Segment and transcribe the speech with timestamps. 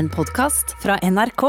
[0.00, 1.42] En podkast fra NRK.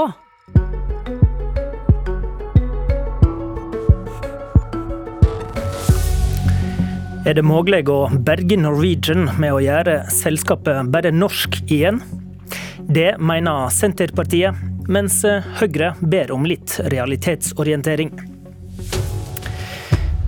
[7.23, 12.01] Er det mulig å berge Norwegian med å gjøre selskapet bare norsk igjen?
[12.91, 14.59] Det mener Senterpartiet,
[14.91, 15.21] mens
[15.61, 18.11] Høyre ber om litt realitetsorientering.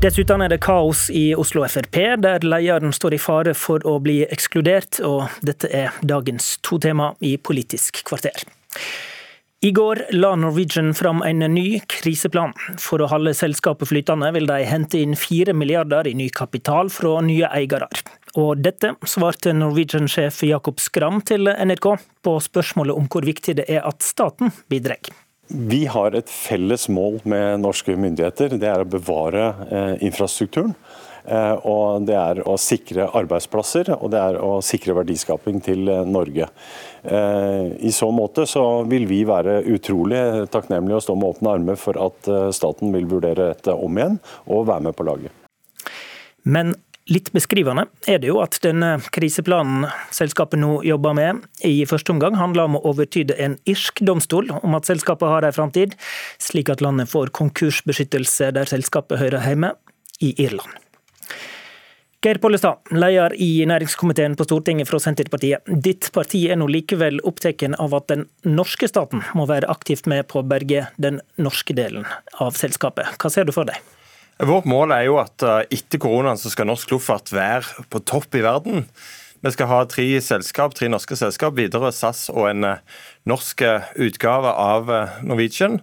[0.04, 4.18] Dessuten er det kaos i Oslo Frp, der lederen står i fare for å bli
[4.26, 8.44] ekskludert, og dette er dagens to tema i Politisk kvarter.
[9.64, 12.52] I går la Norwegian fram en ny kriseplan.
[12.84, 17.22] For å holde selskapet flytende vil de hente inn fire milliarder i ny kapital fra
[17.24, 17.88] nye eiere.
[18.36, 21.94] Og dette svarte Norwegian-sjef Jakob Skram til NRK
[22.28, 25.00] på spørsmålet om hvor viktig det er at staten bidrar.
[25.48, 28.56] Vi har et felles mål med norske myndigheter.
[28.60, 30.72] Det er å bevare eh, infrastrukturen.
[31.24, 36.08] Eh, og det er å sikre arbeidsplasser og det er å sikre verdiskaping til eh,
[36.08, 36.50] Norge.
[37.04, 40.22] I så måte så vil vi være utrolig
[40.54, 44.16] takknemlige og stå med åpne armer for at staten vil vurdere dette om igjen
[44.48, 45.36] og være med på laget.
[46.48, 46.72] Men
[47.12, 52.38] Litt beskrivende er det jo at denne kriseplanen selskapet nå jobber med, i første omgang
[52.40, 55.98] handler om å overtyde en irsk domstol om at selskapet har en framtid,
[56.40, 59.74] slik at landet får konkursbeskyttelse der selskapet hører hjemme,
[60.24, 60.72] i Irland.
[62.24, 65.66] Geir Pollestad, leder i næringskomiteen på Stortinget fra Senterpartiet.
[65.68, 70.30] Ditt parti er nå likevel opptatt av at den norske staten må være aktivt med
[70.32, 72.08] på å berge den norske delen
[72.40, 73.18] av selskapet.
[73.20, 73.82] Hva ser du for deg?
[74.42, 78.34] Vårt mål er jo at eh, etter koronaen så skal norsk luftfart være på topp
[78.40, 78.88] i verden.
[79.44, 83.92] Vi skal ha tre selskap, tre norske selskap, Widerøe, SAS og en eh, norsk eh,
[84.08, 84.90] utgave av
[85.22, 85.82] Norwegian.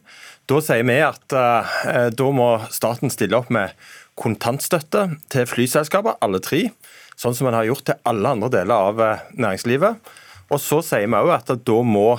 [0.50, 3.70] Da sier vi at da må staten stille opp med
[4.18, 6.64] kontantstøtte til flyselskaper, alle tre.
[7.14, 8.98] Sånn som en har gjort til alle andre deler av
[9.38, 10.10] næringslivet.
[10.50, 12.16] Og så sier vi òg at da må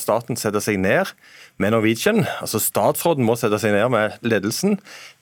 [0.00, 1.12] staten sette seg ned
[1.60, 2.22] med Norwegian.
[2.40, 4.78] Altså Statsråden må sette seg ned med ledelsen,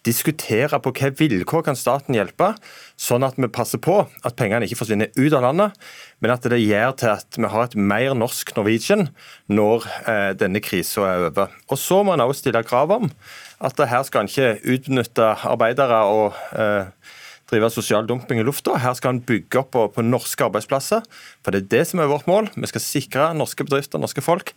[0.06, 2.52] diskutere på hvilke vilkår kan staten hjelpe,
[3.00, 5.76] sånn at vi passer på at pengene ikke forsvinner ut av landet,
[6.22, 9.08] men at det gjør til at vi har et mer norsk Norwegian
[9.50, 11.52] når eh, denne krisa er over.
[11.68, 13.10] Og Så må en også stille krav om
[13.66, 16.88] at her skal en ikke utnytte arbeidere og eh,
[17.50, 18.74] drive sosial dumping i lufta.
[18.82, 21.04] Her skal en bygge opp på, på norske arbeidsplasser.
[21.44, 22.50] For det er det som er vårt mål.
[22.56, 24.52] Vi skal sikre norske bedrifter, norske folk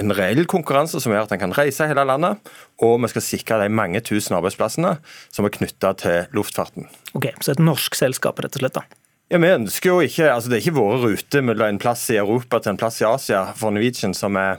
[0.00, 2.40] en reell konkurranse som gjør at en kan reise hele landet,
[2.80, 4.96] og vi skal sikre de mange tusen arbeidsplassene
[5.28, 6.88] som er knytta til luftfarten.
[7.14, 8.78] Ok, Så et norsk selskap, rett og slett?
[8.80, 8.86] da?
[9.32, 12.18] Ja, vi ønsker jo ikke, altså Det er ikke våre ruter mellom en plass i
[12.20, 14.58] Europa til en plass i Asia for Norwegian som er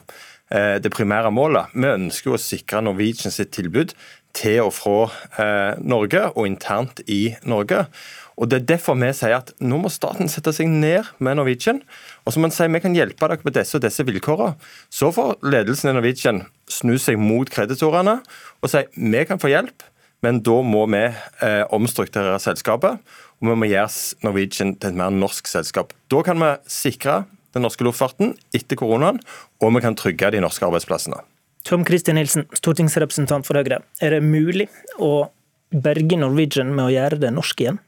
[0.53, 1.71] det primære målet.
[1.73, 3.95] Vi ønsker jo å sikre Norwegian sitt tilbud
[4.37, 4.97] til og fra
[5.41, 7.85] eh, Norge og internt i Norge.
[8.33, 11.83] Og Det er derfor vi sier at nå må staten sette seg ned med Norwegian.
[12.25, 14.57] Og så må man si vi kan hjelpe dere med disse og disse vilkårene.
[14.89, 18.19] Så får ledelsen i Norwegian snu seg mot kreditorene
[18.63, 19.85] og si vi kan få hjelp,
[20.25, 22.97] men da må vi eh, omstrukturere selskapet.
[23.43, 25.93] Og vi må gjøre Norwegian til et mer norsk selskap.
[26.09, 29.21] Da kan vi sikre den norske luftfarten etter koronaen,
[29.61, 31.21] og vi kan trygge de norske arbeidsplassene.
[31.63, 33.79] Tom Christian Nilsen, stortingsrepresentant for Høyre.
[34.03, 34.67] Er det mulig
[34.99, 35.29] å
[35.73, 37.79] berge Norwegian med å gjøre det norsk igjen?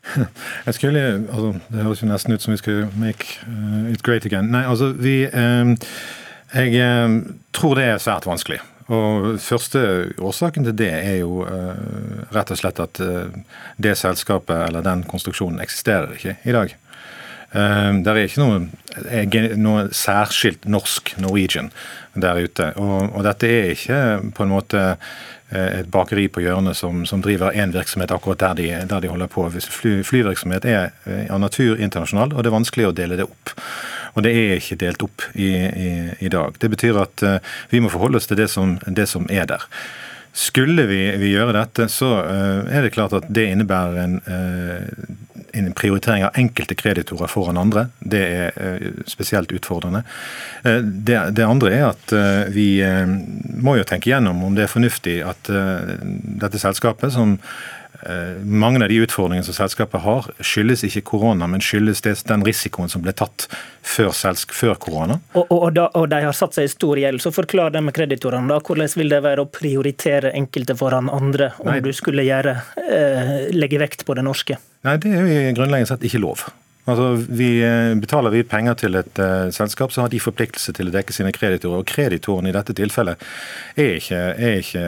[0.66, 4.26] Jeg skulle, altså, Det høres jo nesten ut som vi skulle make uh, it great
[4.26, 4.50] again.
[4.52, 5.74] Nei, altså, vi eh,
[6.54, 7.20] Jeg um,
[7.52, 8.60] tror det er svært vanskelig.
[8.90, 9.80] Og Første
[10.18, 11.82] årsaken til det er jo eh,
[12.34, 13.30] rett og slett at uh,
[13.78, 16.74] det selskapet eller den konstruksjonen eksisterer ikke i dag.
[17.50, 18.60] Uh, det er ikke noe,
[19.58, 21.72] noe, særskilt norsk Norwegian
[22.14, 22.72] der ute.
[22.78, 24.00] Og, og, dette er ikke
[24.36, 24.84] på en måte
[25.50, 29.08] Eh, et bakeri på hjørnet som, som driver én virksomhet akkurat der de, der de,
[29.10, 29.48] holder på.
[29.50, 33.54] Fly, flyvirksomhet er eh, av natur internasjonal, og det er vanskelig å dele det opp.
[34.14, 35.90] Og det er ikke delt opp i, i,
[36.22, 36.54] i dag.
[36.58, 37.22] Det betyr at
[37.70, 39.66] vi må forholde oss til det som, det som er der.
[40.34, 44.16] Skulle vi, vi, gjøre dette, så er det klart at det innebærer en
[45.52, 47.86] en prioritering av enkelte kreditorer foran andre.
[47.98, 50.02] Det er eh, spesielt utfordrende.
[50.64, 52.68] Eh, det, det andre er at eh, vi
[53.60, 57.38] må jo tenke gjennom om det er fornuftig at dette selskapet, som
[58.44, 62.88] mange av de utfordringene som selskapet har, skyldes ikke korona, men skyldes det, den risikoen
[62.88, 63.46] som ble tatt
[63.82, 65.18] før, selsk, før korona.
[65.34, 67.20] Og, og, og, da, og, de har satt seg i stor gjeld.
[67.22, 68.48] Så forklar det med kreditorene.
[68.48, 68.60] da.
[68.64, 71.80] Hvordan vil det være å prioritere enkelte foran andre, om Nei.
[71.84, 72.56] du skulle gjøre,
[72.86, 74.58] eh, legge vekt på det norske?
[74.86, 76.48] Nei, det er jo grunnleggende sett ikke lov.
[76.90, 77.50] Altså, vi
[78.00, 81.32] Betaler vi penger til et uh, selskap, så har de forpliktelse til å dekke sine
[81.34, 81.82] kreditorer.
[81.82, 83.20] og Kreditorene i dette tilfellet
[83.76, 84.84] er ikke, er ikke,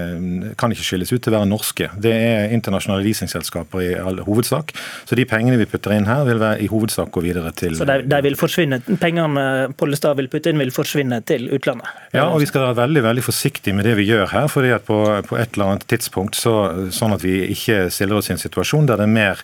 [0.58, 1.88] kan ikke skilles ut til å være norske.
[2.02, 4.72] Det er internasjonale leasingselskaper i all hovedsak.
[5.08, 7.88] Så de pengene vi putter inn her, vil være i hovedsak gå videre til Så
[7.88, 11.88] de, de vil forsvinne, pengene Pollestad vil putte inn, vil forsvinne til utlandet?
[12.14, 14.48] Ja, og vi skal være veldig veldig forsiktige med det vi gjør her.
[14.52, 14.98] fordi at på,
[15.28, 18.88] på et eller annet tidspunkt, så, sånn at vi ikke stiller oss i en situasjon
[18.90, 19.43] der det er mer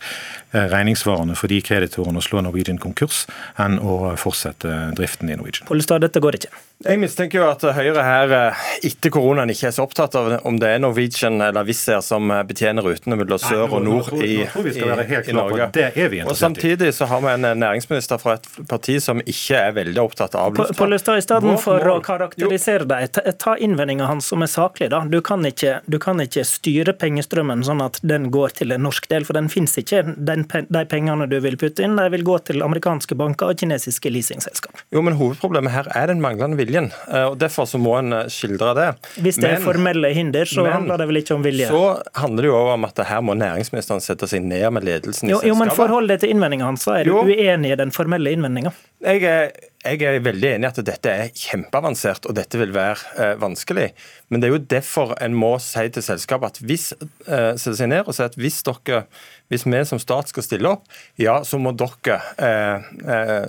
[0.50, 3.27] Eh, regningssvarende for de kreditorene å slå Norwegian konkurs
[3.61, 5.69] enn å fortsette driften i Norwegian.
[5.69, 6.53] Pollestad, dette går ikke.
[6.87, 10.61] Jeg mistenker jo at Høyre her eh, etter koronaen ikke er så opptatt av om
[10.62, 14.45] det er Norwegian eller Wizz Air som eh, betjener rutene mellom sør og nord i,
[14.47, 15.67] i, i Norge.
[16.23, 20.37] Og Samtidig så har vi en næringsminister fra et parti som ikke er veldig opptatt
[20.39, 20.79] av luftfart.
[20.79, 24.93] Pollestad, i stedet for å karakterisere deg, ta innvendinga hans som er saklig.
[24.95, 25.03] da.
[25.11, 29.11] Du kan, ikke, du kan ikke styre pengestrømmen sånn at den går til en norsk
[29.11, 30.05] del, for den finnes ikke.
[30.15, 34.12] Den de pengene du vil putte inn, de vil gå til amerikanske banker og kinesiske
[34.12, 34.82] leasingselskap.
[34.94, 36.90] Jo, men Hovedproblemet her er den manglende viljen.
[37.08, 38.88] Eh, og Derfor så må en eh, skildre det.
[39.19, 41.70] Hvis det men, er formelle hinder, så handler det vel ikke om vilje?
[41.70, 41.82] Så
[42.19, 45.40] handler det jo om at her må næringsministeren sette seg ned med ledelsen i jo,
[45.40, 45.50] selskapet.
[45.52, 46.86] Jo, men forhold deg til innvendinga hans.
[46.92, 47.25] Er du jo.
[47.26, 48.75] uenig i den formelle innvendinga?
[49.04, 49.52] Jeg er,
[49.84, 53.88] jeg er, veldig enig i at dette er kjempeavansert og dette vil være eh, vanskelig.
[54.28, 56.90] Men det er jo derfor en må si til selskapet at hvis,
[57.26, 59.04] eh, sette seg ned og si at hvis dere
[59.48, 60.84] hvis vi som stat skal stille opp,
[61.16, 63.46] ja, så må dere eh, eh,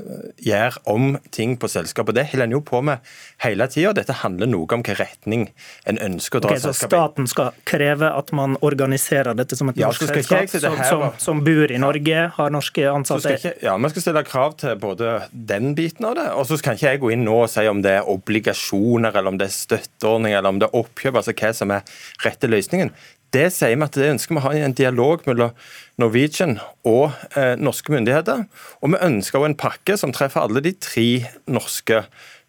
[0.48, 2.16] gjøre om ting på selskapet.
[2.16, 3.04] Det holder en jo på med
[3.44, 3.92] hele tida.
[3.98, 5.48] Dette handler noe om hvilken retning
[5.90, 6.88] en ønsker å dra okay, selskapet i.
[6.88, 11.06] Så staten skal kreve at man organiserer dette som et ja, norsk selskap, som, som,
[11.20, 13.36] som, bor i Norge, har norske ansatte?
[13.36, 16.78] Ikke, ja, vi skal stille krav til både den biten av det, og så kan
[16.78, 19.56] ikke jeg gå inn nå og si om det er obligasjoner, eller om det er
[19.56, 21.96] støtteordning, eller om det er oppkjøp, altså hva som er
[22.26, 22.94] rette løsningen.
[23.30, 25.54] Det sier vi at det ønsker vi å ha i en dialog mellom
[26.02, 26.58] Norwegian
[26.88, 28.48] og eh, norske myndigheter.
[28.82, 31.06] Og vi ønsker også en pakke som treffer alle de tre
[31.46, 32.02] norske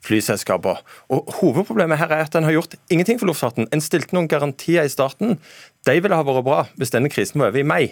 [0.07, 0.81] flyselskaper.
[1.13, 3.69] Og Hovedproblemet her er at en har gjort ingenting for luftfarten.
[3.69, 5.37] En stilte noen garantier i starten.
[5.85, 7.85] De ville ha vært bra hvis denne krisen var over i mai.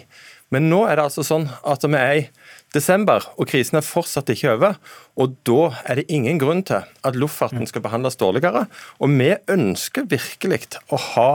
[0.53, 2.25] Men nå er det altså sånn at vi er i
[2.73, 4.79] desember, og krisen er fortsatt ikke over.
[5.19, 8.65] Og da er det ingen grunn til at luftfarten skal behandles dårligere.
[8.99, 11.31] Og vi ønsker virkelig å ha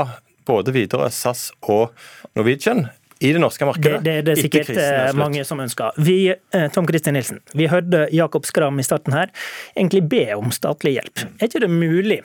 [0.49, 1.95] både Widerøe, SAS og
[2.37, 2.89] Norwegian
[3.25, 4.03] i det norske markedet.
[4.05, 5.97] Det, det, det er sikkert er eh, mange som ønsker.
[6.05, 9.31] Vi, eh, Tom Kristin Nilsen, vi hørte Jakob Skram i starten her
[9.77, 11.23] egentlig be om statlig hjelp.
[11.39, 12.21] Er ikke det mulig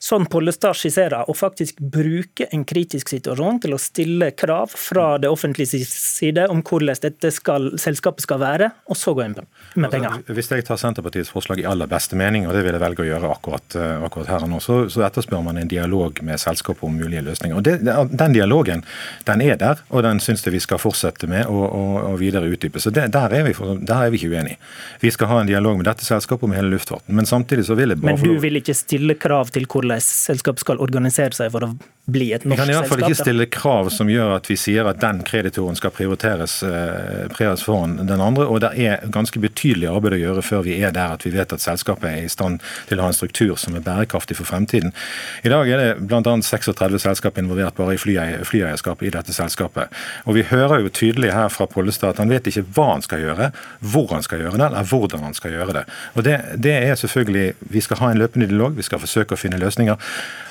[0.00, 5.28] sånn Pollestad skisserer, å faktisk bruke en kritisk situasjon til å stille krav fra det
[5.28, 10.14] offentlige side om hvordan dette skal, selskapet skal være, og så gå inn med penger.
[10.16, 13.04] Altså, hvis jeg tar Senterpartiets forslag i aller beste mening, og det vil jeg velge
[13.04, 16.40] å gjøre akkurat, eh, akkurat her og nå, så, så, etterspør man en dialog med
[16.40, 17.60] selskapet om mulige løsninger.
[17.60, 17.76] Og det,
[18.10, 18.84] Den dialogen
[19.28, 22.48] den er der, og den syns jeg vi skal fortsette med og, og, og videre
[22.48, 22.80] utdype.
[22.80, 23.52] Så det, der, er vi,
[23.84, 24.56] der, er vi, ikke uenige.
[25.04, 27.12] Vi skal ha en dialog med dette selskapet om hele luftfarten.
[27.16, 28.16] Men samtidig så vil jeg bare...
[28.16, 31.70] Men du vil ikke stille krav til hvordan hvordan selskap skal organisere seg for å
[32.10, 32.58] bli et norsk selskap?
[32.58, 35.22] Vi kan i hvert fall ikke stille krav som gjør at vi sier at den
[35.26, 38.46] kreditoren skal prioriteres, eh, prioriteres foran den andre.
[38.46, 41.52] Og det er ganske betydelig arbeid å gjøre før vi er der at vi vet
[41.52, 44.92] at selskapet er i stand til å ha en struktur som er bærekraftig for fremtiden.
[45.44, 46.36] I dag er det bl.a.
[46.40, 49.90] 36 selskap involvert bare i flyeierskap i dette selskapet.
[50.26, 53.22] Og vi hører jo tydelig her fra Pollestad at han vet ikke hva han skal
[53.22, 53.50] gjøre,
[53.80, 55.84] hvor han skal gjøre det, eller hvordan han skal gjøre det.
[56.14, 59.38] Og det, det er selvfølgelig, Vi skal ha en løpende dialog, vi skal forsøke å
[59.38, 59.96] finne løsninger løsninger.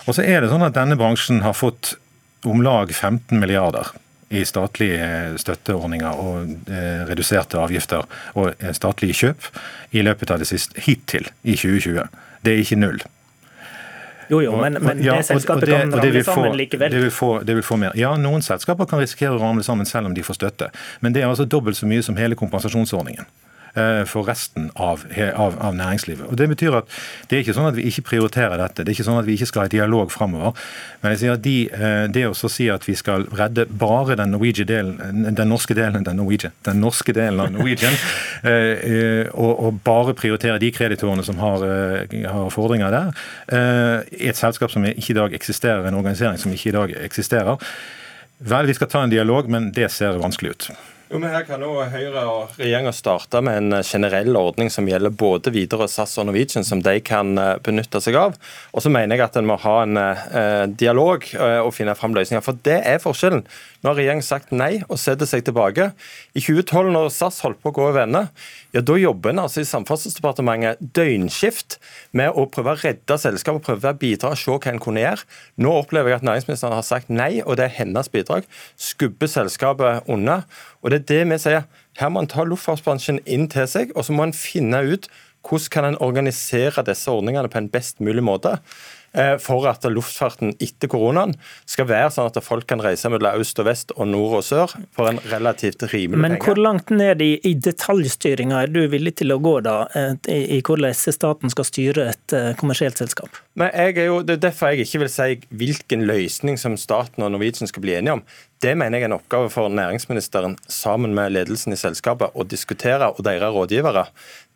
[0.07, 1.97] Og så er det sånn at denne bransjen har fått
[2.45, 3.91] om lag 15 milliarder
[4.29, 8.05] i statlige støtteordninger og eh, reduserte avgifter
[8.37, 9.47] og eh, statlige kjøp
[9.91, 12.05] i løpet av det siste hittil i 2020.
[12.45, 13.01] Det er ikke null.
[14.29, 16.91] Jo, jo, men, men ja, det selskapet det, kan ramle sammen likevel.
[16.93, 17.95] Det vil, få, det vil få mer.
[17.97, 20.69] Ja, noen selskaper kan risikere å ramle sammen selv om de får støtte.
[21.01, 23.25] Men det er altså dobbelt så mye som hele kompensasjonsordningen.
[23.75, 25.03] Eh, for resten av,
[25.35, 26.25] av, av, næringslivet.
[26.25, 26.87] Og Det betyr at
[27.29, 28.81] det er ikke sånn at vi ikke prioriterer dette.
[28.81, 30.57] Det er ikke sånn at vi ikke skal ha dialog framover.
[31.03, 34.33] Men jeg sier at de, eh, det å si at vi skal redde bare den,
[34.65, 37.93] delen, den norske delen den, Norwegian, den norske delen av Norwegian,
[38.49, 41.63] eh, og, og, bare prioritere de kreditorene som har,
[42.09, 43.13] har fordringer der,
[44.11, 47.61] i et selskap som ikke i dag eksisterer, en organisering som ikke i dag eksisterer.
[48.39, 50.71] Vel, vi skal ta en dialog, men det ser vanskelig ut.
[51.09, 55.09] Jo, men Her kan jo Høyre og regjeringa starte med en generell ordning som gjelder
[55.17, 58.35] både Widerøe, SAS og Norwegian, som de kan eh, benytte seg av.
[58.69, 62.13] Og så mener jeg at en må ha en eh, dialog eh, og finne fram
[62.13, 62.45] løsninger.
[62.45, 63.41] For det er forskjellen.
[63.79, 65.89] Nå har regjeringen sagt nei og setter seg tilbake.
[66.35, 68.25] I 2012, når SAS holdt på å gå over ende,
[68.75, 71.77] ja, da jobber en altså i Samferdselsdepartementet døgnskift
[72.17, 75.23] med å prøve å redde selskapet, prøve å bidra og se hva en kunne gjøre.
[75.63, 78.49] Nå opplever jeg at næringsministeren har sagt nei, og det er hennes bidrag.
[78.75, 80.41] Skubber selskapet unna.
[80.83, 81.65] Og det er det vi sier.
[81.99, 85.07] Her må en ta luftfartsbransjen inn til seg, og så må en finne ut
[85.47, 88.57] hvordan kan en organisere disse ordningene på en best mulig måte.
[89.13, 91.31] Eh, for at luftfarten etter koronaen
[91.65, 94.75] skal være sånn at folk kan reise mellom øst og vest og nord og sør
[94.93, 99.33] for en relativt rimelig Men hvor langt ned i, i detaljstyringa er du villig til
[99.33, 103.41] å gå da, eh, i, i hvordan staten skal styre et uh, kommersielt selskap?
[103.57, 105.29] Men jeg er jo, Det er derfor jeg ikke vil si
[105.63, 108.23] hvilken løsning som staten og Norwegian skal bli enige om.
[108.61, 113.09] Det mener jeg er en oppgave for næringsministeren sammen med ledelsen i selskapet å diskutere,
[113.09, 114.05] og deres rådgivere.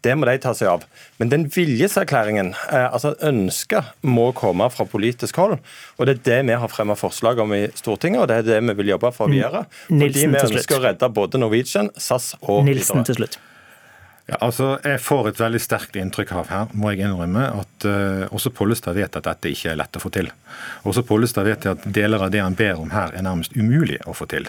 [0.03, 0.83] Det må de ta seg av.
[1.21, 5.57] Men den viljeserklæringen, eh, altså ønsket, må komme fra politisk hold.
[5.97, 8.59] Og det er det vi har fremmet forslag om i Stortinget, og det er det
[8.67, 9.65] vi vil jobbe for å gjøre.
[9.87, 13.39] Fordi vi ønsker å redde både Norwegian, SAS og Nilsen til slutt.
[14.25, 18.21] Ja, altså, Jeg får et veldig sterkt inntrykk av her, må jeg innrømme, at uh,
[18.31, 20.29] også Pollestad vet at dette ikke er lett å få til.
[20.87, 24.15] Også Pollestad vet at deler av det han ber om her er nærmest umulig å
[24.15, 24.47] få til.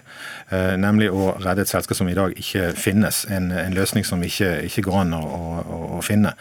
[0.52, 4.22] Uh, nemlig å redde et selskap som i dag ikke finnes, en, en løsning som
[4.22, 6.36] ikke, ikke går an å, å, å finne.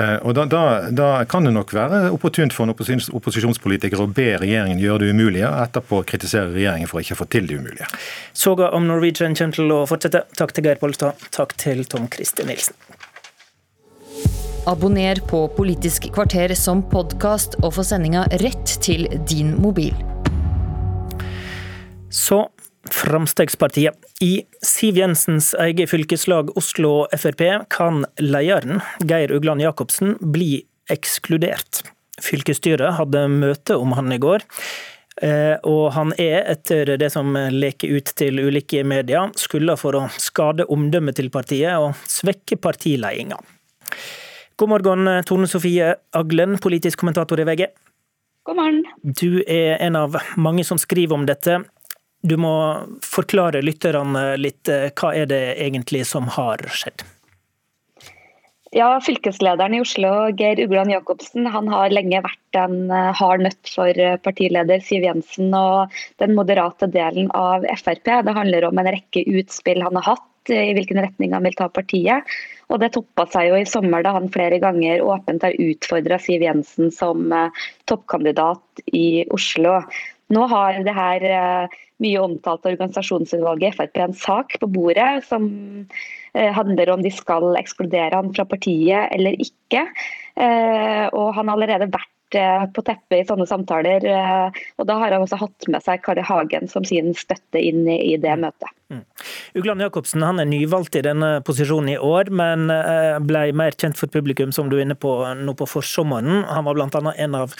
[0.00, 4.30] Uh, og da, da, da, kan det nok være opportunt for en opposisjonspolitiker å be
[4.40, 7.92] regjeringen gjøre det umulige, og etterpå kritisere regjeringen for ikke å få til det umulige.
[8.32, 10.24] Soga om Norwegian kommer til å fortsette.
[10.40, 11.28] Takk til Geir Pollestad.
[11.36, 12.79] Takk til Tom Christer Nilsen.
[14.70, 19.96] Abonner på Politisk kvarter som podkast og få sendinga rett til din mobil.
[22.06, 22.44] Så
[22.90, 23.98] Framstegspartiet.
[24.22, 27.42] I Siv Jensens eget fylkeslag Oslo Frp
[27.74, 31.82] kan lederen, Geir Ugland Jacobsen, bli ekskludert.
[32.22, 34.46] Fylkesstyret hadde møte om han i går.
[35.20, 40.08] Eh, og han er, etter det som leker ut til ulike medier, skylda for å
[40.14, 43.58] skade omdømmet til partiet og svekke partiledelsen.
[44.60, 47.66] God morgen, Tone Sofie Aglen, politisk kommentator i VG.
[48.42, 48.84] God morgen.
[49.02, 51.62] Du er en av mange som skriver om dette.
[52.20, 52.52] Du må
[53.00, 54.68] forklare lytterne litt.
[54.68, 57.06] Hva er det egentlig som har skjedd?
[58.70, 63.70] Ja, Fylkeslederen i Oslo, Geir Ugland Jacobsen, han har lenge vært en eh, hard nøtt
[63.72, 68.06] for eh, partileder Siv Jensen og den moderate delen av Frp.
[68.06, 71.66] Det handler om en rekke utspill han har hatt i hvilken retning han vil ta
[71.66, 72.30] partiet.
[72.70, 76.46] Og Det toppa seg jo i sommer da han flere ganger åpent har utfordra Siv
[76.46, 79.80] Jensen som eh, toppkandidat i Oslo.
[80.30, 85.50] Nå har det her eh, mye omtalte organisasjonsutvalget Frp en sak på bordet som
[86.34, 89.86] eh, handler om de skal ekskludere han fra partiet eller ikke.
[90.40, 94.04] Og han har allerede vært Eh, på teppet i sånne samtaler.
[94.06, 97.88] Eh, og Da har han også hatt med seg Kari Hagen som sin støtte inn
[97.90, 98.70] i det møtet.
[98.90, 99.04] Mm.
[99.58, 103.98] Ugland Jacobsen han er nyvalgt i denne posisjonen i år, men eh, ble mer kjent
[103.98, 106.44] for publikum som du er inne på nå på forsommeren.
[106.50, 107.14] Han var bl.a.
[107.16, 107.54] en av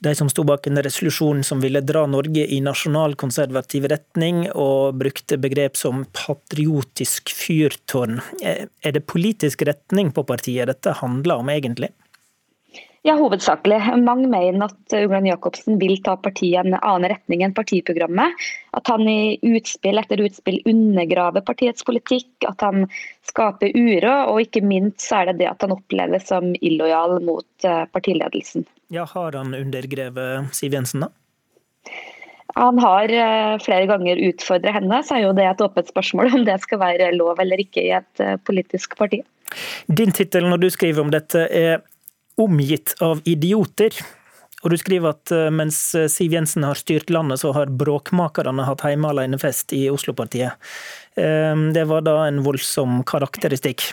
[0.00, 5.38] de som sto bak en resolusjon som ville dra Norge i nasjonalkonservativ retning, og brukte
[5.42, 8.20] begrep som patriotisk fyrtårn.
[8.42, 11.90] Er det politisk retning på partiet dette handler om, egentlig?
[13.08, 13.78] Ja, hovedsakelig.
[14.04, 18.36] Mange mener at Ugland Jacobsen vil ta partiet i en annen retning enn partiprogrammet.
[18.76, 22.84] At han i utspill etter utspill undergraver partiets politikk, at han
[23.30, 27.64] skaper uro, og ikke minst så er det det at han oppleves som illojal mot
[27.64, 28.68] eh, partiledelsen.
[28.92, 31.12] Ja, Har han undergrevet Siv Jensen, da?
[32.60, 36.44] Han har eh, flere ganger utfordret henne, så er jo det et åpent spørsmål om
[36.44, 39.24] det skal være lov eller ikke i et eh, politisk parti.
[39.88, 41.80] Din tittel når du skriver om dette er
[42.38, 43.94] omgitt av idioter.
[44.64, 48.66] Og du skriver at eh, mens eh, Siv Jensen har styrt landet, så har bråkmakerne
[48.66, 50.58] hatt hjemme alene-fest i Oslo-partiet.
[51.18, 53.86] Ehm, det var da en voldsom karakteristikk.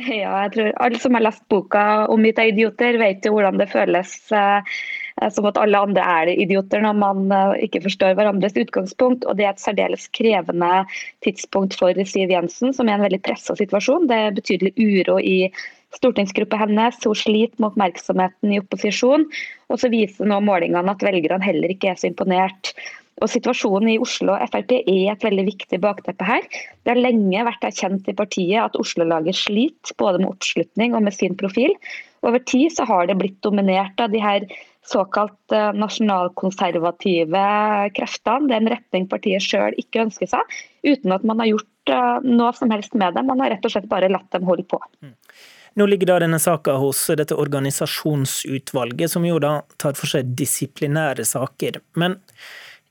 [0.00, 3.68] Ja, jeg tror alle som har lest boka 'Omgitt av idioter', vet jo hvordan det
[3.68, 4.76] føles eh,
[5.28, 9.26] som at alle andre er idioter når man ikke forstår hverandres utgangspunkt.
[9.28, 10.86] Og det er et særdeles krevende
[11.24, 14.08] tidspunkt for Siv Jensen, som er en veldig pressa situasjon.
[14.08, 15.52] Det er betydelig uro i
[15.96, 16.98] stortingsgruppa hennes.
[17.04, 19.26] Hun sliter med oppmerksomheten i opposisjon.
[19.70, 22.74] Og så viser nå målingene at velgerne heller ikke er så imponert.
[23.20, 26.46] Og Situasjonen i Oslo og Frp er et veldig viktig bakteppe her.
[26.84, 31.16] Det har lenge vært erkjent i partiet at Oslo-laget sliter både med oppslutning og med
[31.16, 31.74] sin profil.
[32.24, 34.46] Over tid så har det blitt dominert av de her
[34.88, 37.44] såkalt eh, nasjonalkonservative
[37.96, 38.48] kreftene.
[38.48, 42.18] Det er en retning partiet sjøl ikke ønsker seg, uten at man har gjort eh,
[42.24, 43.24] noe som helst med det.
[43.28, 44.80] Man har rett og slett bare latt dem holde på.
[45.04, 45.16] Mm.
[45.78, 51.24] Nå ligger da denne saka hos dette organisasjonsutvalget, som jo da tar for seg disiplinære
[51.28, 51.78] saker.
[52.00, 52.18] Men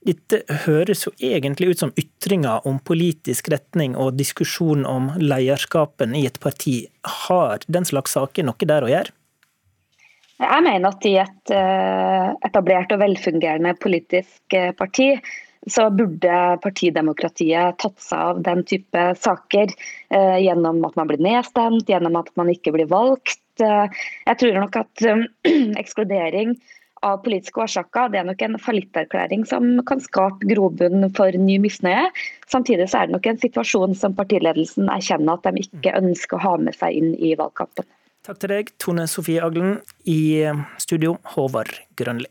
[0.07, 6.23] dette høres jo egentlig ut som ytringer om politisk retning og diskusjon om lederskapen i
[6.29, 6.85] et parti.
[7.27, 9.15] Har den slags saker noe der å gjøre?
[10.39, 15.11] Jeg mener at i et eh, etablert og velfungerende politisk eh, parti
[15.71, 19.73] så burde partidemokratiet tatt seg av den type saker.
[20.09, 23.41] Eh, gjennom at man blir nedstemt, gjennom at man ikke blir valgt.
[23.61, 25.25] Eh, jeg tror nok at eh,
[25.81, 26.55] ekskludering
[27.05, 32.09] av politiske årsaker det er nok en fallitterklæring som kan skape grobunn for ny misnøye.
[32.51, 36.43] Samtidig så er det nok en situasjon som partiledelsen erkjenner at de ikke ønsker å
[36.43, 37.87] ha med seg inn i valgkampen.
[38.27, 39.79] Takk til deg, Tone Sofie Aglen.
[40.03, 40.43] I
[40.81, 42.27] studio, Håvard Grønli.